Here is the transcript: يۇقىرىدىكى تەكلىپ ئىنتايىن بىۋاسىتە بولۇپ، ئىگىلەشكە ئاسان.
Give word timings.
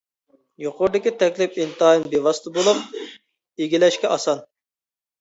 يۇقىرىدىكى 0.63 1.13
تەكلىپ 1.25 1.59
ئىنتايىن 1.61 2.07
بىۋاسىتە 2.15 2.57
بولۇپ، 2.59 2.99
ئىگىلەشكە 3.07 4.15
ئاسان. 4.19 4.47